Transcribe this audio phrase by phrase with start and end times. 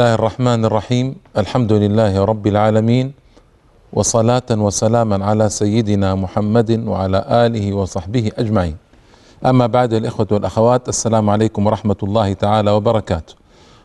[0.00, 3.12] الله الرحمن الرحيم الحمد لله رب العالمين
[3.92, 8.76] وصلاة وسلاما على سيدنا محمد وعلى آله وصحبه أجمعين
[9.46, 13.34] أما بعد الإخوة والأخوات السلام عليكم ورحمة الله تعالى وبركاته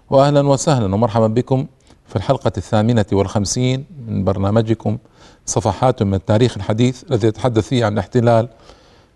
[0.10, 1.66] وأهلا وسهلا ومرحبا بكم
[2.08, 4.98] في الحلقة الثامنة والخمسين من برنامجكم
[5.46, 8.48] صفحات من التاريخ الحديث الذي يتحدث فيه عن الاحتلال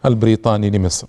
[0.06, 1.08] البريطاني لمصر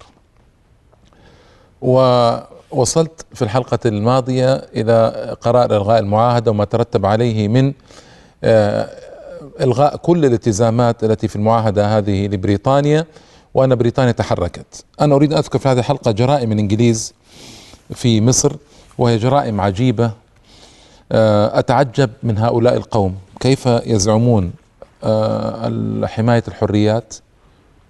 [2.72, 7.72] ووصلت في الحلقة الماضية إلى قرار إلغاء المعاهدة وما ترتب عليه من
[8.44, 8.88] آه،
[9.60, 13.06] إلغاء كل الالتزامات التي في المعاهدة هذه لبريطانيا
[13.54, 14.84] وأن بريطانيا تحركت.
[15.00, 17.14] أنا أريد أن أذكر في هذه الحلقة جرائم الإنجليز
[17.94, 18.52] في مصر
[18.98, 20.10] وهي جرائم عجيبة.
[21.12, 23.14] آه، أتعجب من هؤلاء القوم.
[23.40, 24.52] كيف يزعمون
[25.04, 27.14] آه، حماية الحريات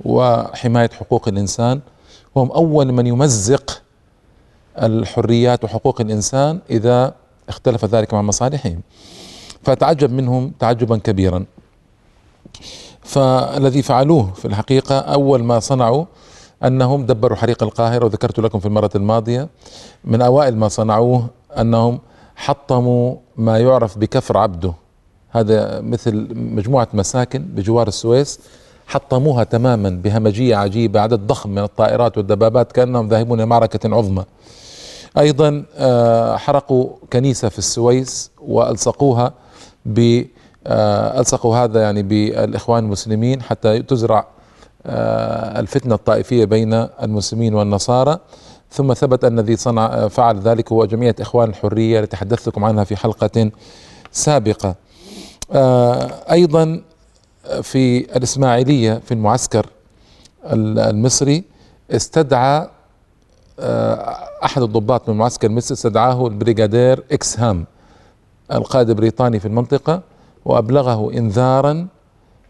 [0.04, 1.80] وحماية حقوق الإنسان؟
[2.34, 3.82] وهم أول من يمزق
[4.82, 7.14] الحريات وحقوق الإنسان إذا
[7.48, 8.80] اختلف ذلك مع مصالحهم.
[9.62, 11.44] فأتعجب منهم تعجبا كبيرا.
[13.02, 16.04] فالذي فعلوه في الحقيقة أول ما صنعوا
[16.64, 19.48] أنهم دبروا حريق القاهرة وذكرت لكم في المرة الماضية
[20.04, 21.26] من أوائل ما صنعوه
[21.58, 21.98] أنهم
[22.36, 24.72] حطموا ما يعرف بكفر عبده.
[25.30, 28.40] هذا مثل مجموعة مساكن بجوار السويس
[28.86, 34.24] حطموها تماما بهمجية عجيبة عدد ضخم من الطائرات والدبابات كأنهم ذاهبون لمعركة عظمى.
[35.18, 39.32] أيضا آه، حرقوا كنيسة في السويس وألصقوها
[39.84, 40.24] ب
[40.66, 44.26] آه، ألصقوا هذا يعني بالإخوان المسلمين حتى تزرع
[44.86, 48.18] آه، الفتنة الطائفية بين المسلمين والنصارى.
[48.70, 52.84] ثم ثبت أن الذي صنع فعل ذلك هو جمعية إخوان الحرية التي تحدثت لكم عنها
[52.84, 53.50] في حلقة
[54.12, 54.74] سابقة.
[56.30, 56.82] أيضا
[57.62, 59.66] في الإسماعيلية في المعسكر
[60.44, 61.44] المصري
[61.90, 62.68] استدعى
[64.44, 67.66] أحد الضباط من المعسكر المصري استدعاه البريغادير إكس هام
[68.52, 70.00] القائد البريطاني في المنطقة
[70.44, 71.86] وأبلغه إنذارا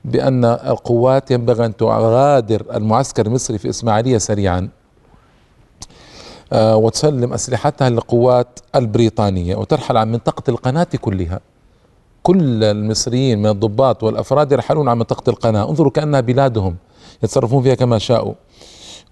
[0.05, 4.69] بأن القوات ينبغي أن تغادر المعسكر المصري في إسماعيلية سريعا.
[6.53, 11.41] آه، وتسلم أسلحتها للقوات البريطانية وترحل عن منطقة القناة كلها.
[12.23, 15.69] كل المصريين من الضباط والأفراد يرحلون عن منطقة القناة.
[15.71, 16.77] انظروا كأنها بلادهم
[17.23, 18.35] يتصرفون فيها كما شاءوا.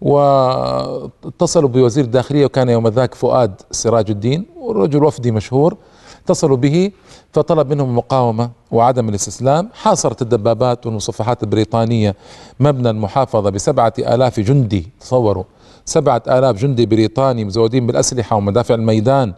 [0.00, 5.76] واتصلوا بوزير الداخلية وكان يوم ذاك فؤاد سراج الدين ورجل وفدي مشهور
[6.24, 6.90] اتصلوا به
[7.32, 9.68] فطلب منهم المقاومه وعدم الاستسلام.
[9.74, 12.16] حاصرت الدبابات والمصفحات البريطانية
[12.60, 15.44] مبنى المحافظة بسبعة آلاف جندي تصوروا
[15.84, 19.34] سبعة آلاف جندي بريطاني مزودين بالأسلحة ومدافع الميدان.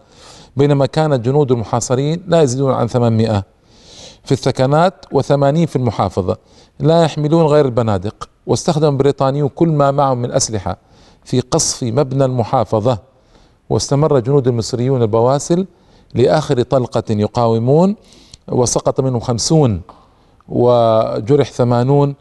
[0.57, 3.45] بينما كانت جنود المحاصرين لا يزيدون عن 800
[4.25, 6.37] في الثكنات وثمانين في المحافظة
[6.81, 8.30] لا يحملون غير البنادق.
[8.47, 10.77] واستخدم البريطانيون كل ما معهم من أسلحة
[11.25, 12.99] في قصف مبنى المحافظة
[13.71, 15.67] واستمر جنود المصريون البواسل
[16.15, 17.97] لآخر طلقة يقاومون
[18.49, 19.81] وسقط منهم خمسون
[20.49, 22.15] وجرح ثمانون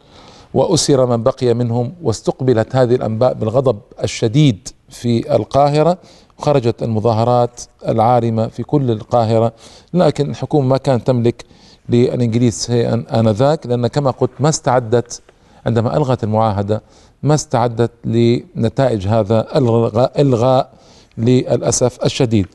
[0.53, 5.97] وأسر من بقي منهم واستقبلت هذه الأنباء بالغضب الشديد في القاهرة
[6.37, 9.53] خرجت المظاهرات العارمة في كل القاهرة.
[9.93, 11.45] لكن الحكومة ما كانت تملك
[11.89, 15.21] للإنجليز شيئا آنذاك لأن كما قلت ما استعدت
[15.65, 16.81] عندما ألغت المعاهدة
[17.23, 20.71] ما استعدت لنتائج هذا الغاء إلغاء
[21.17, 22.47] للأسف الشديد.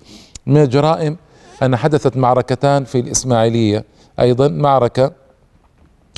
[0.46, 1.16] من الجرائم
[1.62, 3.84] أن حدثت معركتان في الإسماعيلية.
[4.20, 5.12] أيضا معركة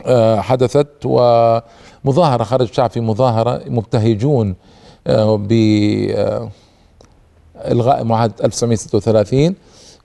[0.06, 4.54] آه، حدثت ومظاهرة خرج شعب في مظاهرة مبتهجون
[5.06, 5.52] آه، ب
[6.10, 6.50] آه،
[7.56, 9.54] إلغاء معاهدة 1936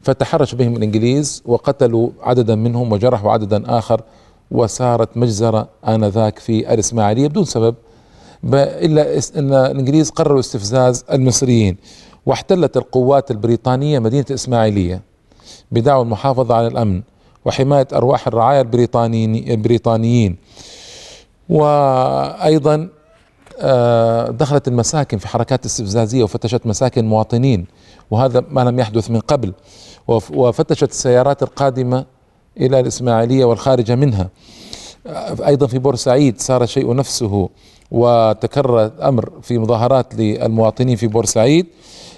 [0.01, 4.01] فتحرش بهم الإنجليز وقتلوا عددا منهم وجرحوا عددا آخر
[4.51, 7.75] وصارت مجزرة آنذاك في الإسماعيلية بدون سبب
[8.43, 11.77] إلا إن الإنجليز قرروا استفزاز المصريين
[12.25, 15.01] واحتلت القوات البريطانية مدينة الاسماعيليه
[15.71, 17.01] بدعوى المحافظة على الأمن
[17.45, 20.37] وحماية أرواح الرعايا البريطانيين
[21.49, 22.89] وأيضا
[23.63, 27.65] آه، دخلت المساكن في حركات استفزازية وفتشت مساكن مواطنين
[28.11, 29.53] وهذا ما لم يحدث من قبل.
[30.07, 32.05] وفتشت السيارات القادمة
[32.57, 34.29] إلى الإسماعيلية والخارجة منها.
[35.47, 37.49] أيضا في بورسعيد صار شيء نفسه
[37.91, 41.65] وتكرر الأمر في مظاهرات للمواطنين في بورسعيد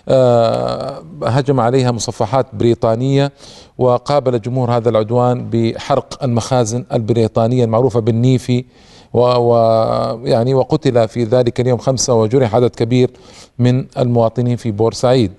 [0.10, 3.32] آه، هجم عليها مصفحات بريطانية
[3.78, 8.66] وقابل جمهور هذا العدوان بحرق المخازن البريطانية المعروفة بالنيفي
[9.14, 13.12] ويعني وقتل في ذلك اليوم خمسة وجرح عدد كبير
[13.60, 15.32] من المواطنين في بورسعيد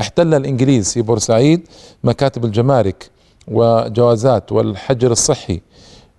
[0.00, 1.68] احتل الإنجليز في بورسعيد
[2.04, 3.10] مكاتب الجمارك.
[3.50, 5.60] وجوازات والحجر الصحي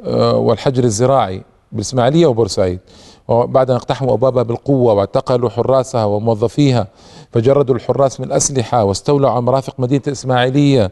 [0.03, 2.79] آه، والحجر الزراعي بالاسماعيليه وبورسعيد.
[3.27, 6.87] وبعد أن اقتحموا أبوابها بالقوة واعتقلوا حراسها وموظفيها
[7.31, 10.91] فجردوا الحراس من الأسلحة واستولوا على مرافق مدينة الإسماعيلية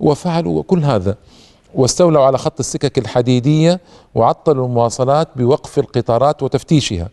[0.00, 1.16] وفعلوا كل هذا.
[1.74, 3.80] واستولوا على خط السكك الحديدية
[4.14, 7.08] وعطلوا المواصلات بوقف القطارات وتفتيشها.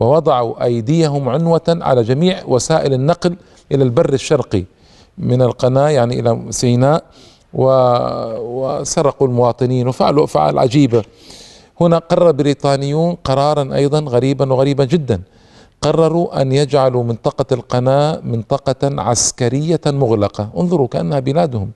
[0.00, 3.36] ووضعوا أيديهم عنوة على جميع وسائل النقل
[3.72, 4.64] إلى البر الشرقي
[5.18, 7.04] من القناة يعني إلى سيناء
[7.54, 9.88] وسرقوا المواطنين.
[9.88, 11.02] وفعلوا أفعال عجيبة
[11.80, 15.22] هنا قرر بريطانيون قرارا أيضا غريبا وغريبا جدا.
[15.82, 20.48] قرروا أن يجعلوا منطقة القناة منطقة عسكرية مغلقة.
[20.56, 21.70] انظروا كأنها بلادهم.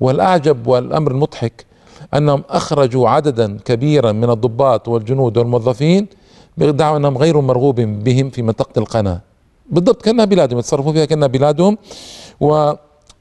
[0.00, 1.66] والأعجب والأمر المضحك
[2.14, 6.06] أنهم أخرجوا عددا كبيرا من الضباط والجنود والموظفين
[6.58, 9.20] بدعوى أنهم غير مرغوب بهم في منطقة القناة.
[9.70, 11.78] بالضبط كأنها بلادهم يتصرفون فيها كأنها بلادهم.
[12.40, 12.72] و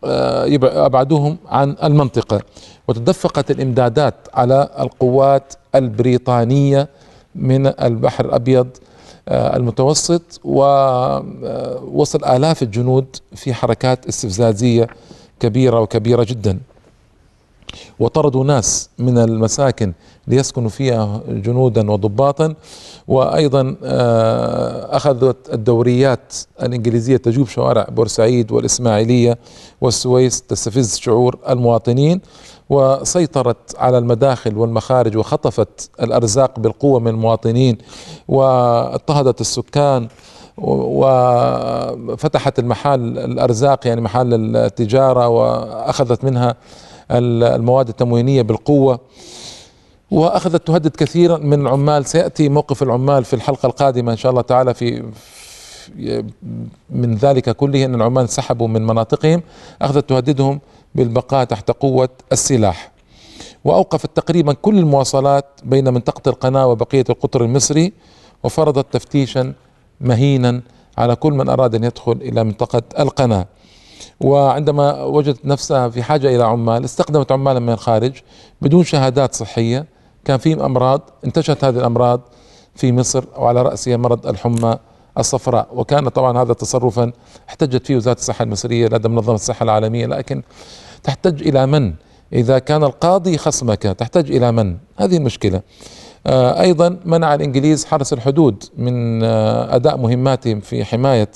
[0.03, 2.41] أبعدوهم عن المنطقة.
[2.87, 6.89] وتدفقت الإمدادات على القوات البريطانية
[7.35, 8.67] من البحر الأبيض
[9.27, 14.87] آه، المتوسط ووصل آلاف الجنود في حركات استفزازية
[15.39, 16.59] كبيرة وكبيرة جدا.
[17.99, 19.93] وطردوا ناس من المساكن
[20.27, 22.53] ليسكنوا فيها جنودا وضباطا
[23.07, 26.33] وأيضا آه، أخذت الدوريات
[26.63, 29.37] الإنجليزية تجوب شوارع بورسعيد والإسماعيلية
[29.81, 32.21] والسويس تستفز شعور المواطنين
[32.69, 37.77] وسيطرت على المداخل والمخارج وخطفت الأرزاق بالقوة من المواطنين
[38.27, 40.07] واضطهدت السكان
[40.57, 46.55] وفتحت المحال الأرزاق يعني محل التجارة وأخذت منها
[47.11, 48.99] المواد التموينية بالقوة
[50.11, 52.05] وأخذت تهدد كثيرا من العمال.
[52.05, 55.11] سيأتي موقف العمال في الحلقة القادمة إن شاء الله تعالى في
[56.89, 59.41] من ذلك كله إن العمال انسحبوا من مناطقهم
[59.81, 60.59] أخذت تهددهم
[60.95, 62.91] بالبقاء تحت قوة السلاح.
[63.65, 67.93] وأوقفت تقريبا كل المواصلات بين منطقة القناة وبقية القطر المصري
[68.43, 69.53] وفرضت تفتيشا
[70.01, 70.61] مهينا
[70.97, 73.47] على كل من أراد أن يدخل إلى منطقة القناة.
[74.19, 78.13] وعندما وجدت نفسها في حاجة إلى عمال استخدمت عمالا من الخارج
[78.61, 79.85] بدون شهادات صحية
[80.25, 82.21] كان في أمراض انتشرت هذه الأمراض
[82.75, 84.77] في مصر وعلى رأسها مرض الحمى
[85.17, 87.11] الصفراء وكان طبعا هذا تصرفا
[87.49, 90.43] احتجت فيه وزارة الصحة المصرية لدى منظمة الصحة العالمية لكن
[91.03, 91.93] تحتج إلى من؟
[92.33, 95.61] إذا كان القاضي خصمك تحتاج إلى من؟ هذه المشكلة.
[96.27, 101.29] آه، أيضا منع الإنجليز حرس الحدود من آه، أداء مهماتهم في حماية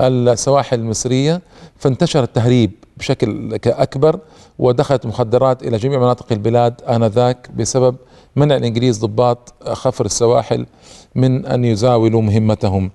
[0.00, 1.42] السواحل المصرية
[1.76, 4.18] فانتشر التهريب بشكل اكبر
[4.58, 7.96] ودخلت مخدرات إلى جميع مناطق البلاد آنذاك بسبب
[8.36, 10.66] منع الإنجليز ضباط خفر السواحل
[11.14, 12.90] من أن يزاولوا مهمتهم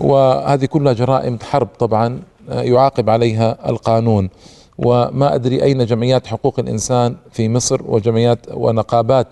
[0.00, 4.30] وهذه كلها جرائم حرب طبعا يعاقب عليها القانون
[4.78, 9.26] وما أدري أين جمعيات حقوق الإنسان في مصر وجمعيات ونقابات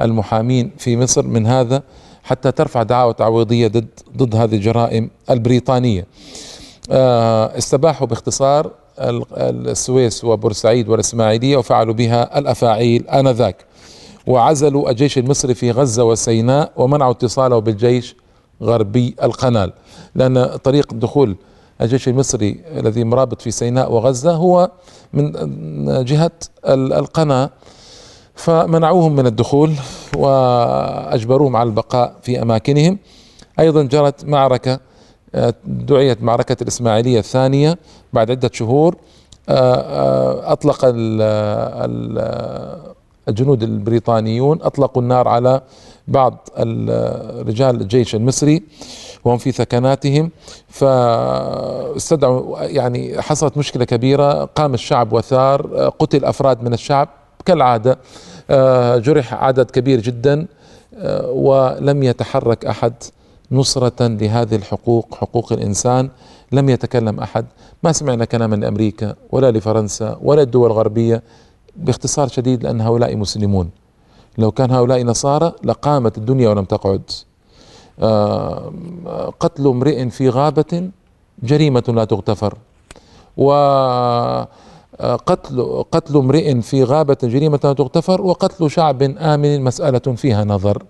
[0.00, 1.82] المحامين في مصر من هذا
[2.22, 6.06] حتى ترفع دعاوى تعويضية ضد ضد هذه الجرائم البريطانية.
[6.90, 13.56] آه، استباحوا باختصار السويس وبورسعيد والإسماعيلية وفعلوا بها الأفاعيل آنذاك
[14.26, 18.16] وعزلوا الجيش المصري في غزة وسيناء ومنعوا اتصاله بالجيش
[18.62, 19.72] غربي القنال
[20.14, 21.36] لأن طريق دخول
[21.80, 24.70] الجيش المصري الذي مرابط في سيناء وغزة هو
[25.12, 25.32] من
[26.04, 26.30] جهة
[26.68, 27.50] القناة
[28.34, 29.72] فمنعوهم من الدخول
[30.16, 32.98] وأجبروهم على البقاء في أماكنهم.
[33.60, 34.80] أيضا جرت معركة
[35.64, 37.78] دعيت معركة الإسماعيلية الثانية
[38.12, 38.96] بعد عدة شهور.
[39.48, 40.78] آه، آه، أطلق
[43.28, 45.62] الجنود البريطانيون أطلقوا النار على
[46.08, 46.48] بعض
[47.46, 48.62] رجال الجيش المصري
[49.24, 50.30] وهم في ثكناتهم.
[50.68, 57.08] فاستدعوا يعني حصلت مشكلة كبيرة قام الشعب وثار قتل أفراد من الشعب.
[57.44, 57.98] كالعادة
[58.50, 60.46] آه، جرح عدد كبير جدا
[61.28, 62.92] ولم يتحرك أحد.
[63.52, 66.10] نصرة لهذه الحقوق حقوق الإنسان.
[66.52, 67.46] لم يتكلم أحد.
[67.82, 71.22] ما سمعنا كلاما لأمريكا ولا لفرنسا ولا الدول الغربية
[71.76, 73.70] باختصار شديد لأن هؤلاء مسلمون.
[74.38, 77.02] لو كان هؤلاء نصارى لقامت الدنيا ولم تقعد.
[78.00, 78.72] آه،
[79.40, 80.90] قتل امرئ في غابة
[81.42, 82.58] جريمة لا تغتفر.
[83.36, 84.48] وقتل
[85.92, 88.22] قتل امرئ في غابة جريمة لا تغتفر.
[88.22, 90.82] وقتل شعب آمن مسألة فيها نظر.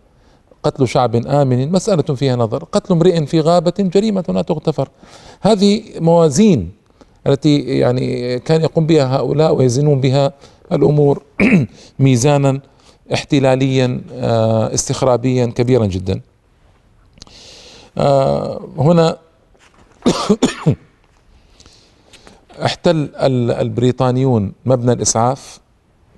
[0.62, 2.64] قتل شعب آمن مسألة فيها نظر.
[2.64, 4.88] قتل امرئ في غابة جريمة لا تغتفر.
[5.40, 6.72] هذه موازين
[7.26, 10.32] التي يعني كان يقوم بها هؤلاء ويزنون بها
[10.72, 11.22] الأمور
[11.98, 12.60] ميزانا
[13.14, 16.20] احتلاليا آه، استخرابيا كبيرا جدا.
[17.98, 19.16] آه، هنا
[22.64, 23.10] احتل
[23.50, 25.60] البريطانيون مبنى الإسعاف.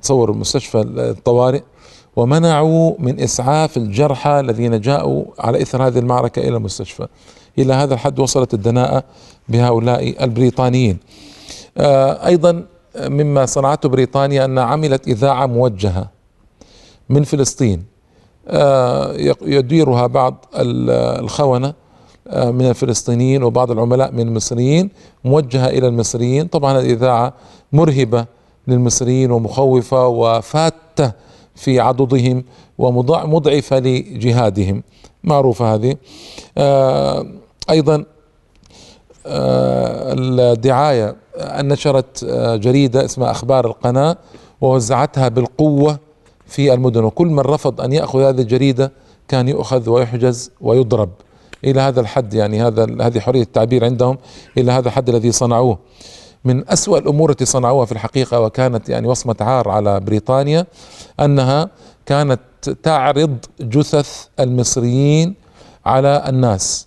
[0.03, 1.63] تصور مستشفى الطوارئ.
[2.21, 7.07] ومنعوا من إسعاف الجرحى الذين جاءوا على إثر هذه المعركة إلى المستشفى.
[7.59, 9.05] إلى هذا الحد وصلت الدناءة
[9.49, 10.99] بهؤلاء البريطانيين.
[11.79, 12.65] آه، أيضا
[12.99, 16.09] مما صنعته بريطانيا أنها عملت إذاعة موجهة
[17.09, 17.85] من فلسطين.
[18.49, 21.75] آه، يديرها بعض الخونة
[22.29, 24.91] آه، من الفلسطينيين وبعض العملاء من المصريين
[25.25, 26.47] موجهة إلى المصريين.
[26.47, 27.33] طبعا الإذاعة
[27.73, 28.27] مرهبة
[28.69, 31.13] للمصريين ومخوفة وفاتة
[31.61, 32.45] في عضدهم
[32.79, 34.83] ومضعفه لجهادهم.
[35.25, 35.97] معروفة هذه.
[36.59, 37.27] آه،
[37.71, 38.05] أيضا
[39.27, 42.25] الدعاية نشرت
[42.55, 44.17] جريدة اسمها أخبار القناة
[44.61, 45.99] ووزعتها بالقوة
[46.47, 47.05] في المدن.
[47.05, 48.93] وكل من رفض أن يأخذ هذه الجريدة
[49.29, 51.11] كان يؤخذ ويحجز ويضرب
[51.65, 52.35] إلى هذا الحد.
[52.35, 54.19] يعني هذا هذه حرية التعبير عندهم
[54.59, 55.79] إلى هذا الحد الذي صنعوه.
[56.45, 60.67] من أسوأ الأمور التي صنعوها في الحقيقة وكانت يعني وصمة عار على بريطانيا
[61.21, 61.71] أنها
[62.07, 62.41] كانت
[62.83, 65.35] تعرض جثث المصريين
[65.87, 66.87] على الناس.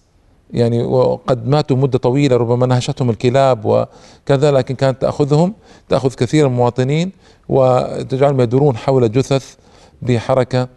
[0.54, 5.54] يعني وقد ماتوا مدة طويلة ربما نهشتهم الكلاب وكذا لكن كانت تأخذهم
[5.90, 7.12] تأخذ كثير من المواطنين
[7.50, 9.56] وتجعلهم يدورون حول جثث
[10.02, 10.68] بحركة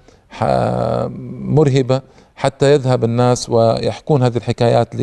[1.41, 2.01] مرهبة.
[2.37, 4.95] حتى يذهب الناس ويحكون هذه الحكايات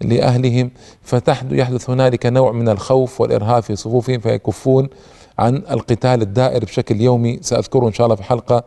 [0.00, 0.70] لأهلهم.
[1.02, 4.88] فيحدث هنالك نوع من الخوف والإرهاب في صفوفهم فيكفون
[5.38, 7.38] عن القتال الدائر بشكل يومي.
[7.42, 8.64] سأذكره إن شاء الله في الحلقة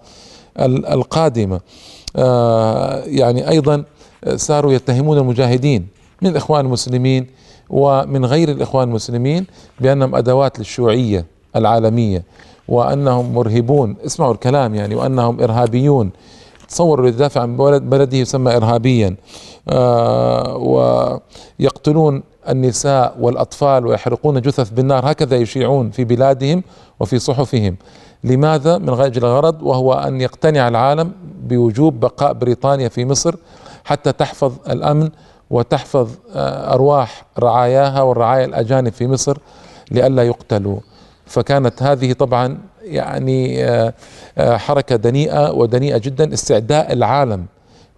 [0.94, 1.62] القادمة.
[2.16, 3.84] آه، يعني أيضا
[4.36, 5.88] صاروا يتهمون المجاهدين
[6.22, 7.28] من الإخوان المسلمين
[7.70, 9.46] ومن غير الإخوان المسلمين
[9.80, 12.24] بأنهم أدوات للشيوعية العالمية
[12.68, 13.96] وأنهم مرهبون.
[14.06, 16.12] اسمعوا الكلام يعني وأنهم إرهابيون.
[16.68, 19.16] تصوروا يدافع عن بلد بلده يسمى إرهابيا.
[19.70, 25.12] آه ويقتلون النساء والأطفال ويحرقون جثث بالنار.
[25.12, 26.64] هكذا يشيعون في بلادهم
[27.00, 27.76] وفي صحفهم.
[28.24, 31.12] لماذا؟ من أجل غرض وهو أن يقتنع العالم
[31.44, 33.36] بوجوب بقاء بريطانيا في مصر
[33.86, 35.10] حتى تحفظ الأمن
[35.50, 39.38] وتحفظ آه، أرواح رعاياها والرعايا الأجانب في مصر
[39.92, 40.80] لئلا يقتلوا.
[41.34, 43.94] فكانت هذه طبعا يعني آه،
[44.38, 47.46] آه، حركة دنيئة ودنيئة جدا استعداء العالم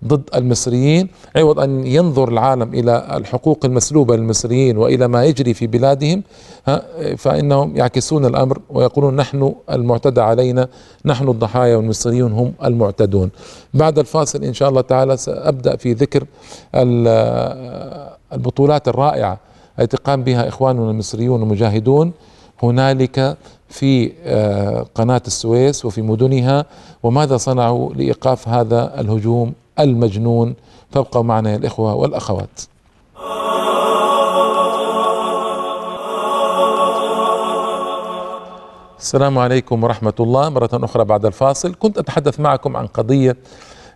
[0.06, 1.08] ضد المصريين.
[1.36, 6.24] عوض أن ينظر العالم إلى الحقوق المسلوبة للمصريين وإلى ما يجري في بلادهم
[7.18, 10.68] فإنهم يعكسون الأمر ويقولون نحن المعتدى علينا
[11.06, 13.30] نحن الضحايا والمصريون هم المعتدون.
[13.74, 16.24] بعد الفاصل إن شاء الله تعالى سأبدأ في ذكر
[18.34, 19.40] البطولات الرائعة
[19.80, 22.12] التي قام بها إخواننا المصريون المجاهدون
[22.64, 23.38] هنالك
[23.70, 26.66] في آه، قناة السويس وفي مدنها
[27.04, 30.56] وماذا صنعوا لإيقاف هذا الهجوم المجنون؟
[30.92, 32.62] فابقوا معنا يا الإخوة والأخوات.
[39.00, 40.50] السلام عليكم ورحمة الله.
[40.50, 43.38] مرة أخرى بعد الفاصل كنت أتحدث معكم عن قضية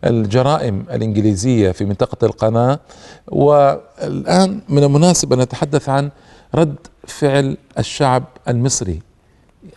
[0.06, 2.80] الجرائم الإنجليزية في منطقة القناة
[3.28, 6.10] والآن من المناسب أن نتحدث عن
[6.56, 6.76] رد
[7.10, 9.02] فعل الشعب المصري.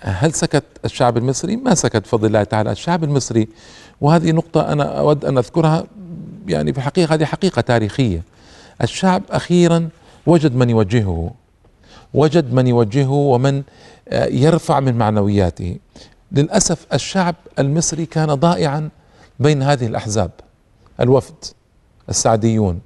[0.01, 3.49] هل سكت الشعب المصري؟ ما سكت بفضل الله تعالى، الشعب المصري
[4.01, 5.85] وهذه نقطة أنا أود أن أذكرها
[6.49, 8.23] يعني في الحقيقة هذه حقيقة تاريخية.
[8.83, 9.89] الشعب أخيرا
[10.27, 11.31] وجد من يوجهه
[12.15, 13.63] وجد من يوجهه ومن
[14.13, 15.77] يرفع من معنوياته.
[16.33, 18.89] للأسف الشعب المصري كان ضائعا
[19.41, 20.31] بين هذه الأحزاب.
[21.01, 21.35] الوفد
[22.09, 22.81] السعديون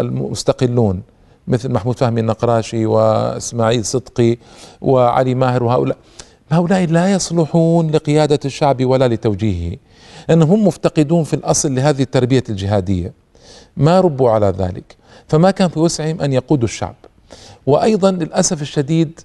[0.00, 1.02] المستقلون
[1.48, 4.36] مثل محمود فهمي النقراشي وإسماعيل صدقي
[4.80, 5.96] وعلي ماهر وهؤلاء.
[6.50, 9.76] هؤلاء لا يصلحون لقيادة الشعب ولا لتوجيهه
[10.28, 13.12] لأنهم مفتقدون في الأصل لهذه التربية الجهادية.
[13.76, 14.96] ما ربوا على ذلك
[15.28, 16.94] فما كان في وسعهم أن يقودوا الشعب.
[17.66, 19.20] وأيضا للأسف الشديد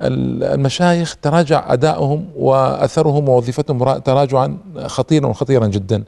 [0.00, 6.04] المشايخ تراجع أدائهم وأثرهم ووظيفتهم تراجعا خطيرا وخطيرا جدا.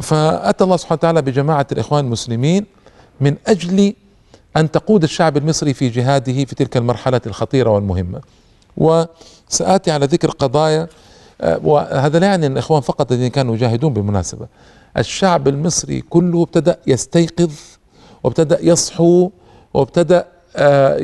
[0.00, 2.66] فأتى الله سبحانه وتعالى بجماعة الإخوان المسلمين
[3.20, 3.94] من أجل
[4.56, 8.20] أن تقود الشعب المصري في جهاده في تلك المرحلة الخطيرة والمهمة.
[8.76, 10.88] وسآتي على ذكر قضايا
[11.40, 14.46] آه، وهذا لا يعني أن الإخوان فقط الذين كانوا يجاهدون بالمناسبة.
[14.98, 17.52] الشعب المصري كله ابتدأ يستيقظ
[18.24, 19.30] وابتدأ يصحو
[19.74, 20.96] وابتدأ آه،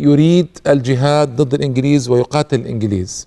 [0.00, 3.26] يريد الجهاد ضد الإنجليز ويقاتل الإنجليز.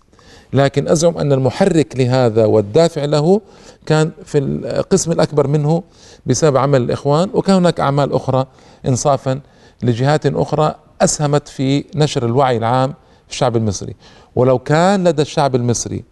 [0.53, 3.41] لكن أزعم أن المحرك لهذا والدافع له
[3.85, 5.83] كان في القسم الأكبر منه
[6.25, 8.45] بسبب عمل الإخوان وكان هناك أعمال أخرى
[8.87, 9.39] إنصافا
[9.83, 12.93] لجهات أخرى أسهمت في نشر الوعي العام
[13.29, 13.95] الشعب المصري.
[14.35, 16.03] ولو كان لدى الشعب المصري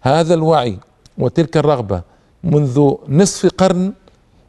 [0.00, 0.78] هذا الوعي
[1.18, 2.02] وتلك الرغبة
[2.44, 3.92] منذ نصف قرن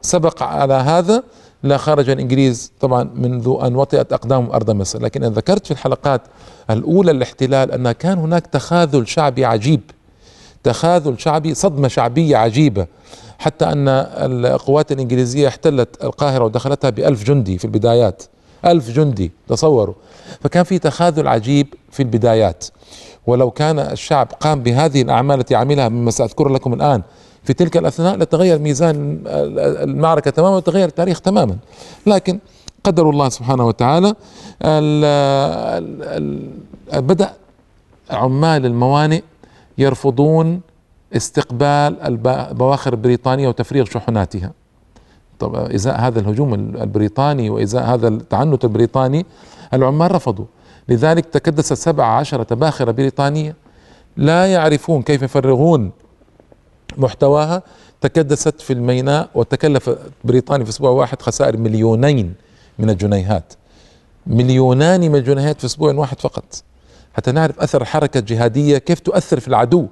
[0.01, 1.23] سبق على هذا
[1.63, 6.21] لا خرج الانجليز طبعا منذ أن وطئت اقدامهم أرض مصر، لكن أنا ذكرت في الحلقات
[6.69, 9.81] الأولى الاحتلال أن كان هناك تخاذل شعبي عجيب
[10.63, 12.87] تخاذل شعبي صدمة شعبية عجيبة
[13.37, 18.23] حتى أن القوات الإنجليزية احتلت القاهرة ودخلتها بألف جندي في البدايات.
[18.65, 19.93] ألف جندي تصوروا.
[20.41, 22.65] فكان في تخاذل عجيب في البدايات.
[23.27, 27.01] ولو كان الشعب قام بهذه الأعمال التي عملها مما سأذكر لكم الآن
[27.45, 29.19] في تلك الأثناء لتغير ميزان
[29.83, 31.57] المعركة تماما وتغير التاريخ تماما.
[32.07, 32.39] لكن
[32.83, 34.15] قدر الله سبحانه وتعالى
[36.93, 37.33] بدأ
[38.11, 39.21] عمال الموانئ
[39.77, 40.61] يرفضون
[41.15, 44.51] استقبال البواخر البريطانية وتفريغ شحناتها.
[45.39, 49.25] طب إزاء هذا الهجوم البريطاني وإزاء هذا التعنت البريطاني
[49.73, 50.45] العمال رفضوا.
[50.89, 53.55] لذلك تكدست سبع عشرة باخرة بريطانية.
[54.17, 55.91] لا يعرفون كيف يفرغون
[56.97, 57.63] محتواها
[58.01, 59.89] تكدست في الميناء وتكلف
[60.23, 62.33] بريطانيا في أسبوع واحد خسائر مليونين
[62.79, 63.53] من الجنيهات.
[64.27, 66.63] مليونان من الجنيهات في أسبوع واحد فقط.
[67.13, 69.87] حتى نعرف أثر الحركه الجهاديه كيف تؤثر في العدو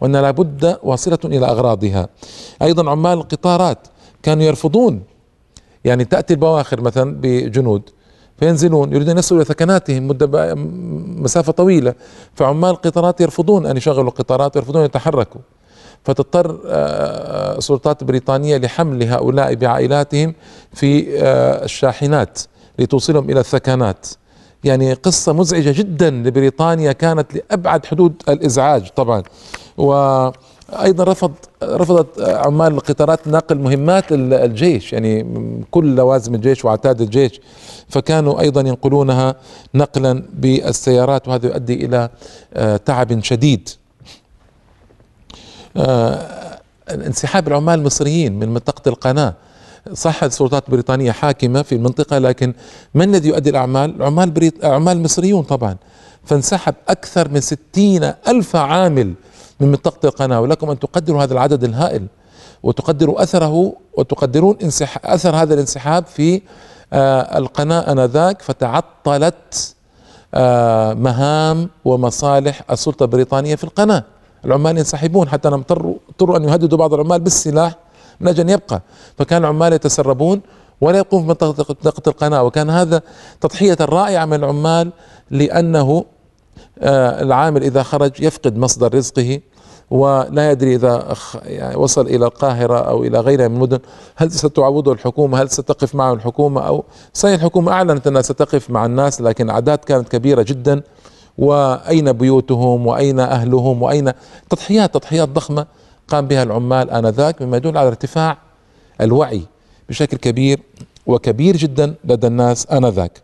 [0.00, 2.08] وأن لابد واصلة إلى أغراضها.
[2.62, 3.78] أيضا عمال القطارات
[4.22, 5.02] كانوا يرفضون.
[5.84, 7.82] يعني تأتي البواخر مثلا بجنود
[8.38, 10.54] فينزلون يريدون أن يصلوا إلى سكناتهم مدة
[11.22, 11.94] مسافة طويلة.
[12.34, 15.40] فعمال القطارات يرفضون أن يشغلوا القطارات ويرفضون أن يتحركوا.
[16.06, 16.60] فتضطر
[17.58, 20.34] السلطات البريطانيه لحمل هؤلاء بعائلاتهم
[20.74, 22.38] في آه، الشاحنات
[22.78, 24.06] لتوصلهم إلى الثكنات.
[24.64, 29.22] يعني قصة مزعجة جدا لبريطانيا كانت لأبعد حدود الإزعاج طبعا.
[29.76, 31.32] وأيضا رفض
[31.62, 35.26] رفضت عمال القطارات نقل مهمات الجيش يعني
[35.70, 37.40] كل لوازم الجيش وعتاد الجيش.
[37.88, 39.34] فكانوا أيضا ينقلونها
[39.74, 42.08] نقلا بالسيارات وهذا يؤدي إلى
[42.54, 43.68] آه، تعب شديد.
[43.68, 43.85] آه،
[46.90, 49.34] انسحاب العمال المصريين من منطقة القناة.
[49.92, 52.54] صح السلطات البريطانية حاكمة في المنطقة لكن
[52.94, 54.64] من الذي يؤدي الأعمال؟ عمال بريط...
[54.64, 55.76] عمال مصريون طبعا.
[56.24, 59.14] فانسحب أكثر من ستين ألف عامل
[59.60, 62.06] من منطقة القناة ولكم أن تقدروا هذا العدد الهائل
[62.62, 64.98] وتقدروا أثره وتقدرون انسح...
[65.04, 66.42] أثر هذا الانسحاب في
[66.92, 68.42] آه القناة آنذاك.
[68.42, 69.74] فتعطلت
[70.34, 74.04] آه مهام ومصالح السلطة البريطانية في القناة.
[74.44, 77.74] العمال ينسحبون حتى انهم اضطروا أن يهددوا بعض العمال بالسلاح
[78.20, 78.82] من أجل أن يبقى.
[79.18, 80.40] فكان العمال يتسربون
[80.80, 82.42] ولا يبقون في منطقة القناة.
[82.42, 83.02] وكان هذا
[83.40, 84.92] تضحية رائعة من العمال
[85.30, 86.04] لأنه
[86.78, 89.40] آه، العامل إذا خرج يفقد مصدر رزقه
[89.90, 93.78] ولا يدري إذا يعني وصل إلى القاهرة أو إلى غيرها من المدن
[94.16, 99.20] هل ستعوضه الحكومة؟ هل ستقف معه الحكومة؟ أو صحيح الحكومة أعلنت أنها ستقف مع الناس
[99.20, 100.82] لكن أعداد كانت كبيرة جدا.
[101.38, 104.12] وأين بيوتهم وأين أهلهم وأين
[104.50, 105.66] تضحيات تضحيات ضخمة
[106.08, 108.38] قام بها العمال آنذاك مما يدل على ارتفاع
[109.00, 109.42] الوعي
[109.88, 110.60] بشكل كبير
[111.06, 113.22] وكبير جدا لدى الناس آنذاك.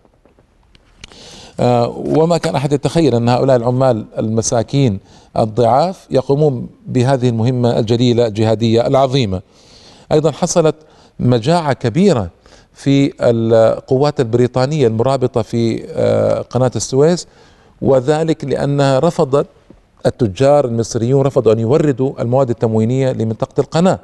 [1.61, 5.01] آه وما كان أحد يتخيل أن هؤلاء العمال المساكين
[5.39, 9.43] الضعاف يقومون بهذه المهمة الجليلة الجهادية العظيمة.
[10.13, 10.75] أيضا حصلت
[11.21, 12.31] مجاعة كبيرة
[12.73, 17.27] في القوات البريطانية المرابطة في آه قناة السويس
[17.83, 19.47] وذلك لأنها رفضت
[20.07, 23.99] التجار المصريون رفضوا أن يوردوا المواد التموينية لمنطقة القناة.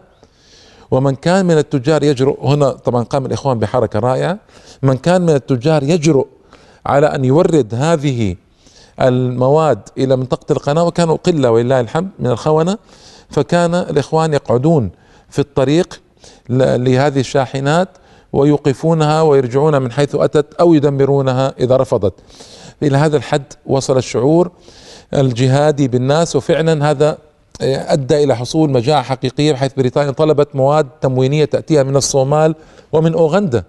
[0.91, 4.39] ومن كان من التجار يجرؤ هنا طبعا قام الإخوان بحركة رائعة
[4.83, 6.27] من كان من التجار يجرؤ
[6.87, 8.37] على أن يورد هذه
[9.01, 12.79] المواد إلى منطقة القناة وكانوا قلة ولله الحمد من الخونة
[13.31, 14.91] فكان الإخوان يقعدون
[15.31, 16.01] في الطريق
[16.51, 17.89] لهذه الشاحنات
[18.33, 22.15] ويوقفونها ويرجعون من حيث أتت أو يدمرونها إذا رفضت.
[22.83, 24.51] إلى هذا الحد وصل الشعور
[25.15, 27.19] الجهادي بالناس وفعلا هذا
[27.61, 32.55] أدى إلى حصول مجاعة حقيقية بحيث بريطانيا طلبت مواد تموينية تأتيها من الصومال
[32.93, 33.65] ومن أوغندا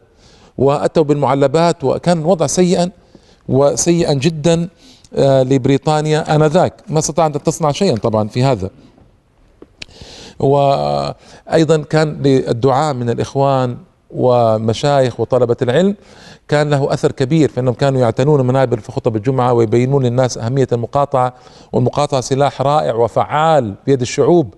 [0.58, 2.91] وأتوا بالمعلبات وكان الوضع سيئا
[3.50, 4.69] وسيئا جدا
[5.15, 6.74] آه، لبريطانيا آنذاك.
[6.89, 8.69] ما استطاعت أن تصنع شيئا طبعا في هذا.
[10.39, 13.78] وأيضا كان للدعاء من الإخوان
[14.12, 15.95] ومشايخ وطلبة العلم
[16.48, 21.34] كان له أثر كبير فإنهم كانوا يعتنون منابر في خطب الجمعة ويبينون للناس أهمية المقاطعة
[21.74, 24.54] والمقاطعة سلاح رائع وفعال بيد الشعوب.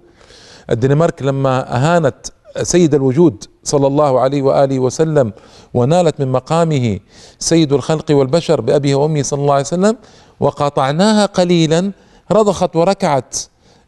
[0.70, 2.16] الدنمارك لما أهانت
[2.62, 5.34] سيد الوجود صلى الله عليه وآله وسلم
[5.74, 7.00] ونالت من مقامه
[7.40, 9.98] سيد الخلق والبشر بأبيه وأمه صلى الله عليه وسلم
[10.40, 11.92] وقاطعناها قليلا
[12.32, 13.38] رضخت وركعت.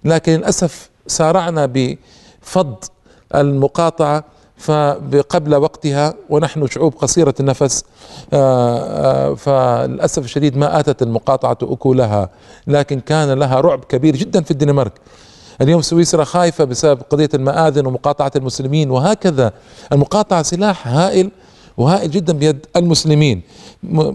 [0.06, 2.76] لكن للأسف سارعنا بفض
[3.36, 4.24] المقاطعة
[4.58, 7.84] فقبل وقتها ونحن شعوب قصيرة النفس
[8.34, 12.30] آه، آه، فللأسف الشديد ما آتت المقاطعة أكلها
[12.68, 14.94] لكن كان لها رعب كبير جدا في الدنمارك.
[15.62, 19.54] اليوم سويسرا خايفة بسبب قضية المآذن ومقاطعة المسلمين وهكذا
[19.92, 21.32] المقاطعة سلاح هائل
[21.78, 23.42] وهائل جدا بيد المسلمين.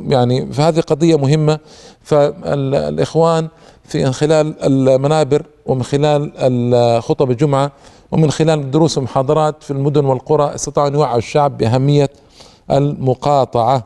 [0.08, 1.58] يعني فهذه قضية مهمة.
[2.02, 3.48] فالإخوان
[3.84, 7.72] في خلال المنابر ومن خلال خطب الجمعة
[8.12, 12.10] ومن خلال الدروس والمحاضرات في المدن والقرى استطاعوا أن يوعوا الشعب بأهمية
[12.70, 13.84] المقاطعة.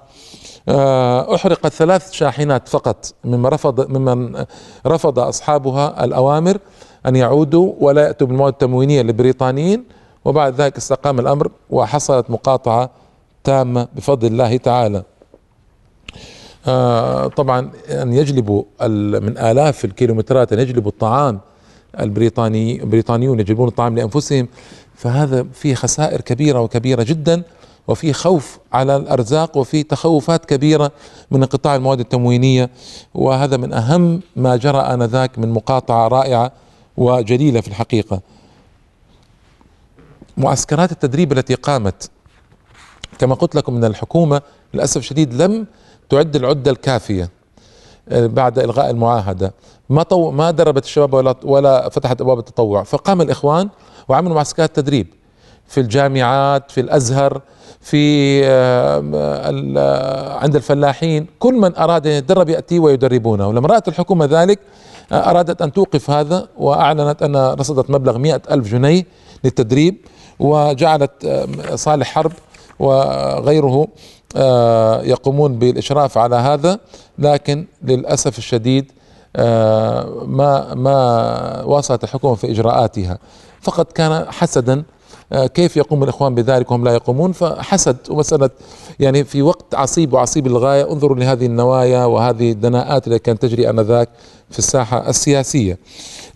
[0.68, 4.44] آه، أحرقت ثلاث شاحنات فقط مما رفض ممن
[4.87, 6.58] رفض أصحابها الأوامر
[7.06, 9.85] أن يعودوا ولا يأتوا بالمواد التموينية للبريطانيين
[10.24, 12.90] وبعد ذلك استقام الأمر وحصلت مقاطعة
[13.44, 15.02] تامة بفضل الله تعالى.
[16.66, 18.62] آه طبعا أن يجلبوا
[19.20, 21.40] من آلاف الكيلومترات أن يجلبوا الطعام
[22.00, 24.48] البريطاني البريطانيون يجلبون الطعام لأنفسهم.
[24.94, 27.42] فهذا فيه خسائر كبيرة وكبيرة جدا
[27.88, 30.92] وفي خوف على الأرزاق وفي تخوفات كبيرة
[31.31, 32.70] من انقطاع المواد التموينية.
[33.14, 36.52] وهذا من أهم ما جرى آنذاك من مقاطعة رائعة
[36.96, 38.20] وجليلة في الحقيقة.
[40.37, 42.11] معسكرات التدريب التي قامت
[43.18, 44.42] كما قلت لكم ان الحكومة
[44.74, 45.66] للأسف الشديد لم
[46.11, 47.31] تعد العدة الكافية
[48.09, 49.52] آه، بعد إلغاء المعاهدة.
[49.92, 52.83] ما طو ما دربت الشباب ولا ولا فتحت أبواب التطوع.
[52.83, 53.68] فقام الإخوان
[54.09, 55.07] وعملوا معسكرات تدريب
[55.66, 57.40] في الجامعات في الأزهر
[57.81, 58.44] في
[60.42, 61.26] عند الفلاحين.
[61.38, 63.48] كل من أراد أن يتدرب يأتي ويدربونه.
[63.48, 64.59] ولما رأت الحكومة ذلك
[65.12, 69.07] آه، أرادت أن توقف هذا وأعلنت أن رصدت مبلغ مئة ألف جنيه
[69.44, 69.96] للتدريب
[70.38, 72.33] وجعلت صالح حرب
[72.78, 73.88] وغيره
[74.37, 76.78] آه، يقومون بالإشراف على هذا.
[77.18, 78.92] لكن للأسف الشديد
[80.26, 83.18] ما ما واصلت الحكومة في إجراءاتها.
[83.60, 84.82] فقط كان حسدا
[85.32, 88.50] آه، كيف يقوم الإخوان بذلك وهم لا يقومون؟ فحسد ومسألة
[89.00, 94.08] يعني في وقت عصيب وعصيب للغايه انظروا لهذه النوايا وهذه الدناءات التي كانت تجري آنذاك
[94.50, 95.78] في الساحة السياسية.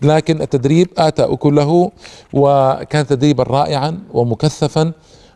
[0.01, 1.91] لكن التدريب آتى أكله
[2.33, 4.91] وكان تدريبا رائعا ومكثفا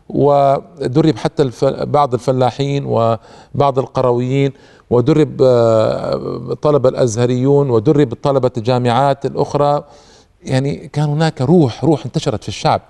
[0.08, 1.50] ودرب حتى
[1.84, 4.52] بعض الفلاحين وبعض القرويين
[4.92, 9.84] ودرب آه، طلبة الأزهريون ودرب طلبة الجامعات الأخرى.
[10.44, 12.82] يعني كان هناك روح روح انتشرت في الشعب.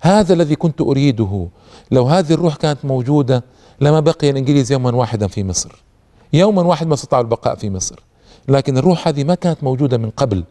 [0.00, 1.48] هذا الذي كنت أريده
[1.90, 3.44] لو هذه الروح كانت موجودة
[3.80, 5.84] لما بقي الإنجليز يوما واحدا في مصر.
[6.32, 8.00] يوما واحد ما استطاعوا البقاء في مصر.
[8.48, 10.44] لكن الروح هذه ما كانت موجودة من قبل.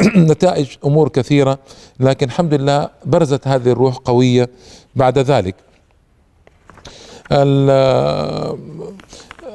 [0.16, 1.58] نتائج أمور كثيرة.
[2.00, 4.50] لكن الحمد لله برزت هذه الروح قوية
[4.96, 5.54] بعد ذلك.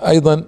[0.08, 0.44] أيضا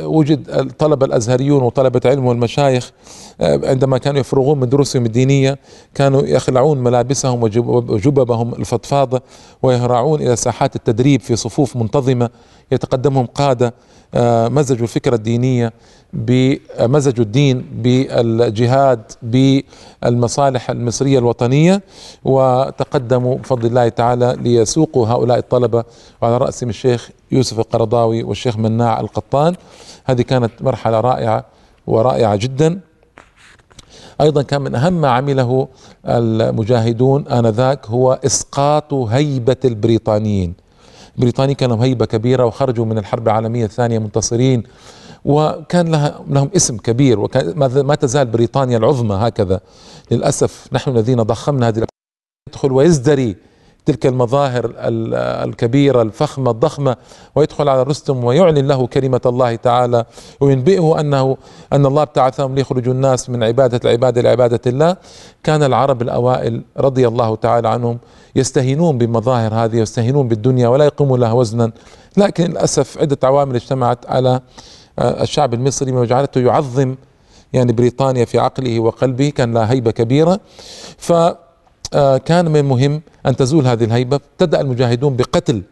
[0.00, 2.92] وجد الطلبة الأزهريون وطلبة علم والمشايخ
[3.40, 5.58] عندما كانوا يفرغون من دروسهم الدينية
[5.94, 9.22] كانوا يخلعون ملابسهم وجببهم الفضفاضة
[9.62, 12.30] ويهرعون إلى ساحات التدريب في صفوف منتظمة
[12.72, 13.74] يتقدمهم قادة
[14.14, 15.72] آه، مزجوا الفكرة الدينية
[16.12, 21.82] بمزجوا الدين بالجهاد بالمصالح المصرية الوطنية
[22.24, 25.84] وتقدموا بفضل الله تعالى ليسوقوا هؤلاء الطلبة
[26.22, 29.54] وعلى راسهم الشيخ يوسف القرضاوي والشيخ مناع القطان.
[30.04, 31.44] هذه كانت مرحلة رائعة
[31.86, 32.80] ورائعة جدا.
[34.20, 35.68] أيضا كان من أهم ما عمله
[36.06, 40.54] المجاهدون آنذاك هو إسقاط هيبة البريطانيين.
[41.16, 44.62] بريطانيا كان لهم هيبة كبيرة وخرجوا من الحرب العالمية الثانية منتصرين
[45.24, 49.60] وكان لها لهم اسم كبير وكان ما تزال بريطانيا العظمى هكذا.
[50.10, 51.84] للأسف نحن الذين ضخمنا هذه
[52.48, 53.36] يدخل ويزدري
[53.88, 54.72] تلك المظاهر
[55.44, 56.96] الكبيرة الفخمة الضخمة
[57.34, 60.04] ويدخل على رستم ويعلن له كلمة الله تعالى
[60.40, 61.36] وينبئه أنه
[61.72, 64.96] أن الله ابتعثهم ليخرجوا الناس من عبادة العبادة لعبادة الله.
[65.44, 67.98] كان العرب الأوائل رضي الله تعالى عنهم
[68.36, 71.72] يستهينون بمظاهر هذه يستهينون بالدنيا ولا يقومون لها وزنا.
[72.16, 74.40] لكن للأسف عدة عوامل اجتمعت على
[74.98, 76.96] آه، الشعب المصري وجعلته يعظم
[77.52, 80.40] يعني بريطانيا في عقله وقلبه كان لها هيبة كبيرة.
[80.98, 81.12] ف
[82.24, 84.16] كان من المهم أن تزول هذه الهيبة.
[84.16, 85.62] ابتدأ المجاهدون بقتل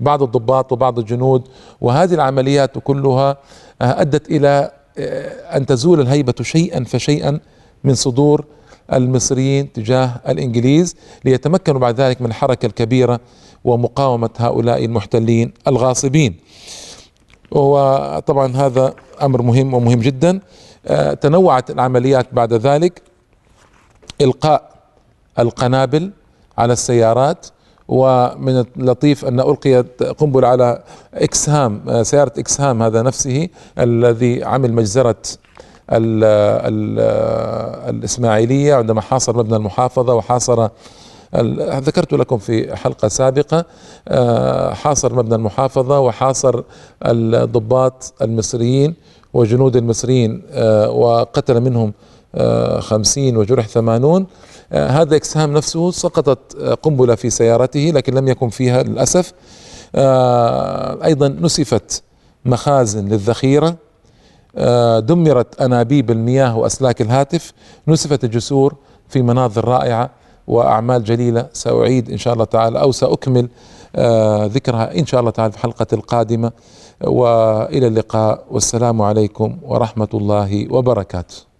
[0.00, 1.48] بعض الضباط وبعض الجنود
[1.80, 3.36] وهذه العمليات كلها
[3.82, 7.40] آه، أدت إلى آه، أن تزول الهيبة شيئا فشيئا
[7.84, 8.44] من صدور
[8.92, 13.20] المصريين تجاه الإنجليز ليتمكنوا بعد ذلك من الحركة الكبيرة
[13.64, 16.36] ومقاومة هؤلاء المحتلين الغاصبين.
[17.50, 20.40] وطبعا هذا أمر مهم ومهم جدا.
[21.20, 23.02] تنوعت العمليات بعد ذلك.
[24.20, 24.75] إلقاء
[25.38, 26.10] القنابل
[26.58, 27.46] على السيارات
[27.88, 30.82] ومن اللطيف أن القيت قنبل على
[31.14, 35.16] إكسهام سيارة إكسهام هذا نفسه الذي عمل مجزرة
[35.92, 37.00] ال ال
[37.94, 40.68] الإسماعيلية عندما حاصر مبنى المحافظة وحاصر
[41.80, 43.64] ذكرت لكم في حلقة سابقة
[44.08, 46.62] آه، حاصر مبنى المحافظة وحاصر
[47.02, 48.94] الضباط المصريين
[49.34, 51.92] وجنود المصريين آه، وقتل منهم
[52.78, 54.26] خمسين وجرح ثمانون.
[54.72, 59.32] آه، هذا إكسهام نفسه سقطت آه، قنبلة في سيارته لكن لم يكن فيها للأسف.
[59.94, 62.02] آه، أيضا نسفت
[62.44, 63.76] مخازن للذخيرة.
[64.98, 67.52] دمرت أنابيب المياه وأسلاك الهاتف.
[67.88, 68.74] نسفت الجسور
[69.08, 70.10] في مناظر رائعة
[70.46, 71.46] وأعمال جليلة.
[71.52, 73.48] سأعيد إن شاء الله تعالى أو سأكمل
[74.54, 76.52] ذكرها إن شاء الله تعالى في الحلقة القادمة.
[77.00, 78.44] وإلى اللقاء.
[78.50, 81.55] والسلام عليكم ورحمة الله وبركاته.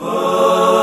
[0.00, 0.73] Oh.